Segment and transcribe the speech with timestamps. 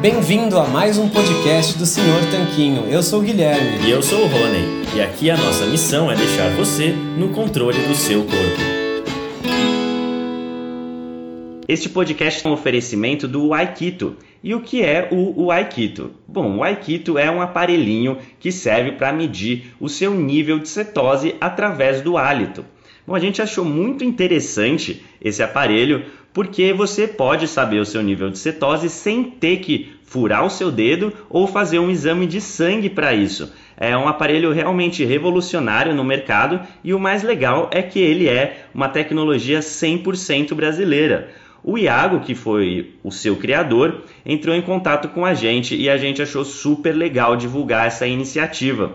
[0.00, 2.86] Bem-vindo a mais um podcast do Senhor Tanquinho.
[2.86, 3.86] Eu sou o Guilherme.
[3.86, 4.96] E eu sou o Rony.
[4.96, 8.60] E aqui a nossa missão é deixar você no controle do seu corpo.
[11.68, 14.16] Este podcast é um oferecimento do Aikito.
[14.42, 16.12] E o que é o, Aikito?
[16.26, 21.34] Bom, o Aikito é um aparelhinho que serve para medir o seu nível de cetose
[21.38, 22.64] através do hálito.
[23.06, 28.30] Bom, a gente achou muito interessante esse aparelho porque você pode saber o seu nível
[28.30, 32.90] de cetose sem ter que furar o seu dedo ou fazer um exame de sangue
[32.90, 33.52] para isso.
[33.76, 38.66] É um aparelho realmente revolucionário no mercado e o mais legal é que ele é
[38.74, 41.30] uma tecnologia 100% brasileira.
[41.62, 45.96] O Iago, que foi o seu criador, entrou em contato com a gente e a
[45.98, 48.94] gente achou super legal divulgar essa iniciativa.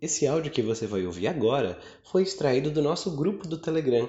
[0.00, 4.08] Esse áudio que você vai ouvir agora foi extraído do nosso grupo do Telegram.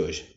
[0.00, 0.36] hoje.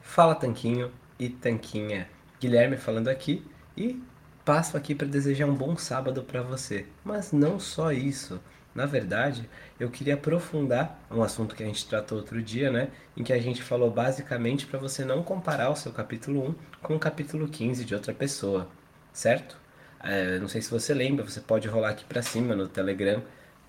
[0.00, 2.08] Fala Tanquinho e Tanquinha.
[2.40, 3.44] Guilherme falando aqui
[3.76, 4.02] e
[4.44, 6.86] passo aqui para desejar um bom sábado para você.
[7.04, 8.40] Mas não só isso.
[8.74, 12.88] Na verdade, eu queria aprofundar um assunto que a gente tratou outro dia, né?
[13.16, 16.96] Em que a gente falou basicamente para você não comparar o seu capítulo 1 com
[16.96, 18.68] o capítulo 15 de outra pessoa,
[19.12, 19.58] certo?
[20.02, 23.22] É, não sei se você lembra, você pode rolar aqui para cima no Telegram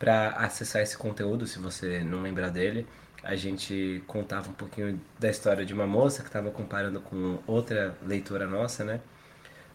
[0.03, 2.85] para acessar esse conteúdo, se você não lembrar dele.
[3.23, 7.95] A gente contava um pouquinho da história de uma moça que estava comparando com outra
[8.05, 8.99] leitora nossa, né?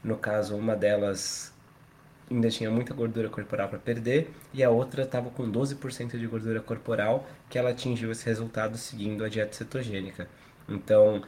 [0.04, 1.50] No caso, uma delas
[2.30, 6.60] ainda tinha muita gordura corporal para perder e a outra estava com 12% de gordura
[6.60, 10.28] corporal que ela atingiu esse resultado seguindo a dieta cetogênica.
[10.68, 11.22] Então,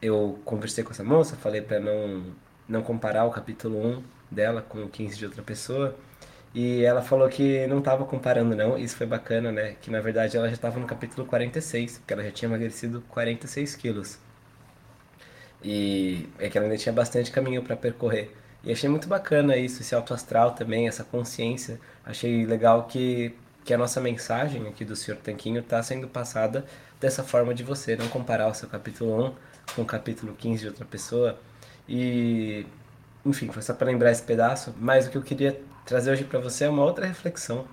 [0.00, 2.36] eu conversei com essa moça, falei para não
[2.68, 5.96] não comparar o capítulo 1 dela com o 15 de outra pessoa.
[6.56, 9.76] E ela falou que não estava comparando não, isso foi bacana, né?
[9.78, 13.76] Que na verdade ela já estava no capítulo 46, porque ela já tinha emagrecido 46
[13.76, 14.18] quilos.
[15.62, 18.34] E é que ela ainda tinha bastante caminho para percorrer.
[18.64, 21.78] E achei muito bacana isso, esse alto astral também, essa consciência.
[22.02, 26.64] Achei legal que, que a nossa mensagem aqui do Senhor Tanquinho está sendo passada
[26.98, 29.34] dessa forma de você não comparar o seu capítulo 1
[29.74, 31.38] com o capítulo 15 de outra pessoa.
[31.86, 32.64] E,
[33.26, 34.74] enfim, foi só para lembrar esse pedaço.
[34.78, 37.66] Mas o que eu queria trazer hoje para você é uma outra reflexão.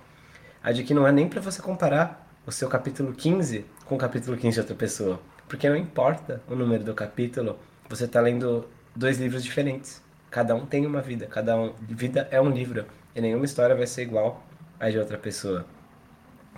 [0.62, 3.98] A de que não é nem para você comparar o seu capítulo 15 com o
[3.98, 5.20] capítulo 15 de outra pessoa.
[5.48, 7.58] Porque não importa o número do capítulo,
[7.88, 10.02] você está lendo dois livros diferentes.
[10.30, 13.86] Cada um tem uma vida, cada um vida é um livro e nenhuma história vai
[13.86, 14.42] ser igual
[14.80, 15.64] à de outra pessoa.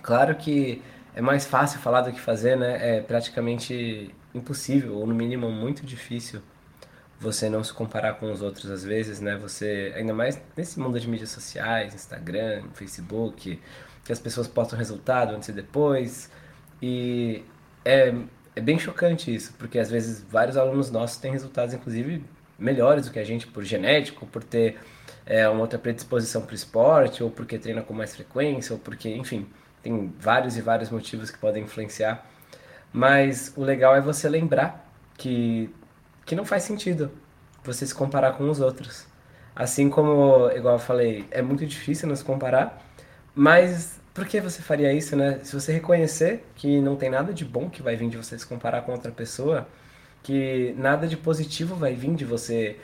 [0.01, 0.81] Claro que
[1.13, 2.97] é mais fácil falar do que fazer, né?
[2.97, 6.41] É praticamente impossível, ou no mínimo muito difícil
[7.19, 9.37] você não se comparar com os outros às vezes, né?
[9.37, 13.59] Você, ainda mais nesse mundo de mídias sociais, Instagram, Facebook,
[14.03, 16.29] que as pessoas postam resultado antes e depois,
[16.81, 17.43] e
[17.83, 18.13] é,
[18.55, 22.23] é bem chocante isso, porque às vezes vários alunos nossos têm resultados, inclusive,
[22.57, 24.77] melhores do que a gente por genético, por ter
[25.25, 29.09] é, uma outra predisposição para o esporte, ou porque treina com mais frequência, ou porque,
[29.15, 29.47] enfim,
[29.83, 32.25] tem vários e vários motivos que podem influenciar.
[32.91, 35.69] Mas o legal é você lembrar que,
[36.27, 37.09] que não faz sentido
[37.63, 39.07] você se comparar com os outros.
[39.55, 42.85] Assim como, igual eu falei, é muito difícil nos comparar,
[43.33, 45.39] mas por que você faria isso, né?
[45.43, 48.45] Se você reconhecer que não tem nada de bom que vai vir de você se
[48.45, 49.67] comparar com outra pessoa,
[50.21, 52.77] que nada de positivo vai vir de você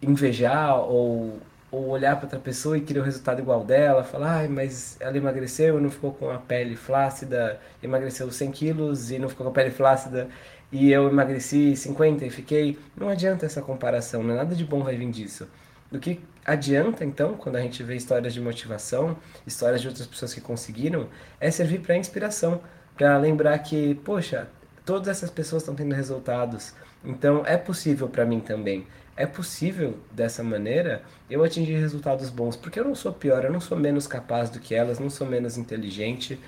[0.00, 1.38] invejar ou,
[1.70, 5.16] ou olhar para outra pessoa e querer o resultado igual dela, falar, ai, mas ela
[5.16, 9.50] emagreceu e não ficou com a pele flácida, emagreceu 100 quilos e não ficou com
[9.50, 10.28] a pele flácida,
[10.72, 12.78] e eu emagreci 50 e fiquei.
[12.96, 15.46] Não adianta essa comparação, não é nada de bom vai vir disso.
[15.90, 19.16] Do que adianta, então, quando a gente vê histórias de motivação,
[19.46, 21.06] histórias de outras pessoas que conseguiram,
[21.38, 22.62] é servir para inspiração,
[22.96, 24.48] para lembrar que, poxa,
[24.86, 26.72] todas essas pessoas estão tendo resultados,
[27.04, 28.86] então é possível para mim também.
[29.14, 33.60] É possível dessa maneira eu atingir resultados bons, porque eu não sou pior, eu não
[33.60, 36.40] sou menos capaz do que elas, não sou menos inteligente,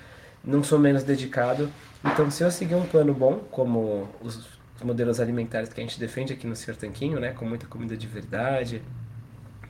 [0.42, 1.70] não sou menos dedicado.
[2.04, 5.98] Então, se eu seguir um plano bom, como os, os modelos alimentares que a gente
[5.98, 6.76] defende aqui no Sr.
[6.76, 8.82] Tanquinho, né, com muita comida de verdade,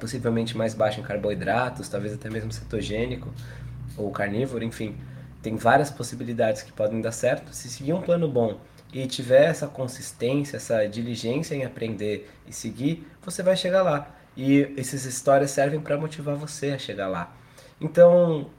[0.00, 3.32] possivelmente mais baixo em carboidratos, talvez até mesmo cetogênico
[3.96, 4.96] ou carnívoro, enfim,
[5.40, 7.54] tem várias possibilidades que podem dar certo.
[7.54, 8.58] Se seguir um plano bom
[8.92, 14.10] e tiver essa consistência, essa diligência em aprender e seguir, você vai chegar lá.
[14.36, 17.32] E essas histórias servem para motivar você a chegar lá.
[17.80, 18.50] Então,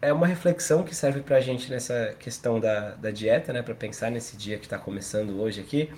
[0.00, 3.74] é uma reflexão que serve para a gente nessa questão da, da dieta, né, para
[3.74, 5.90] pensar nesse dia que está começando hoje aqui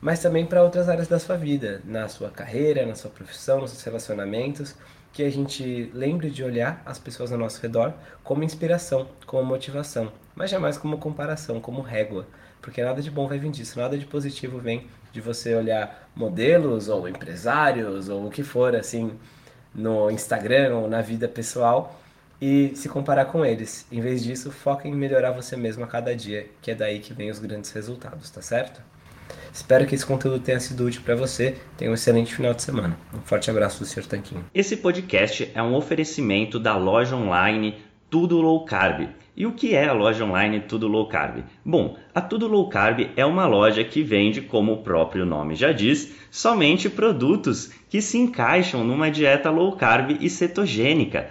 [0.00, 3.70] mas também para outras áreas da sua vida, na sua carreira, na sua profissão, nos
[3.70, 4.74] seus relacionamentos,
[5.12, 7.92] que a gente lembre de olhar as pessoas ao nosso redor
[8.22, 12.26] como inspiração, como motivação, mas jamais como comparação, como régua,
[12.62, 16.88] porque nada de bom vai vir disso, nada de positivo vem de você olhar modelos
[16.88, 19.12] ou empresários ou o que for assim
[19.74, 21.99] no Instagram ou na vida pessoal
[22.40, 23.86] e se comparar com eles.
[23.92, 27.12] Em vez disso, foca em melhorar você mesmo a cada dia, que é daí que
[27.12, 28.80] vem os grandes resultados, tá certo?
[29.52, 31.56] Espero que esse conteúdo tenha sido útil para você.
[31.76, 32.96] Tenha um excelente final de semana.
[33.12, 34.06] Um forte abraço do Sr.
[34.06, 34.44] Tanquinho.
[34.54, 37.76] Esse podcast é um oferecimento da loja online
[38.08, 39.08] Tudo Low Carb.
[39.36, 41.44] E o que é a loja online Tudo Low Carb?
[41.64, 45.72] Bom, a Tudo Low Carb é uma loja que vende, como o próprio nome já
[45.72, 51.30] diz, somente produtos que se encaixam numa dieta low carb e cetogênica.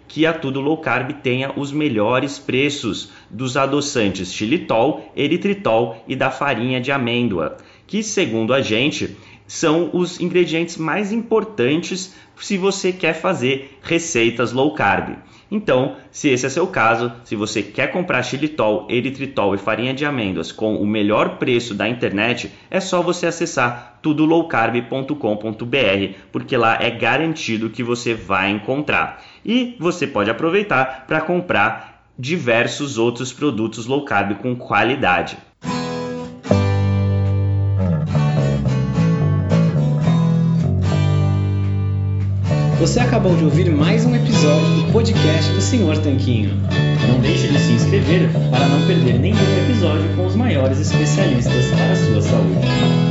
[0.11, 6.29] que a Tudo Low Carb tenha os melhores preços dos adoçantes xilitol, eritritol e da
[6.29, 7.57] farinha de amêndoa
[7.91, 14.73] que, segundo a gente, são os ingredientes mais importantes se você quer fazer receitas low
[14.73, 15.17] carb.
[15.51, 20.05] Então, se esse é seu caso, se você quer comprar xilitol, eritritol e farinha de
[20.05, 26.89] amêndoas com o melhor preço da internet, é só você acessar tudolowcarb.com.br, porque lá é
[26.89, 29.21] garantido que você vai encontrar.
[29.43, 35.37] E você pode aproveitar para comprar diversos outros produtos low carb com qualidade.
[42.81, 46.57] Você acabou de ouvir mais um episódio do podcast do Senhor Tanquinho.
[47.07, 51.91] Não deixe de se inscrever para não perder nenhum episódio com os maiores especialistas para
[51.91, 53.10] a sua saúde.